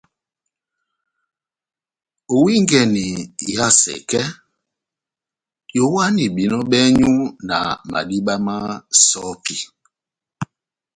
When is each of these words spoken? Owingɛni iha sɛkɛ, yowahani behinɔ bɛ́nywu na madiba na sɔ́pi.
Owingɛni 2.35 3.05
iha 3.49 3.67
sɛkɛ, 3.81 4.21
yowahani 5.77 6.25
behinɔ 6.35 6.57
bɛ́nywu 6.71 7.11
na 7.49 7.57
madiba 7.91 8.33
na 8.45 8.55
sɔ́pi. 9.07 9.57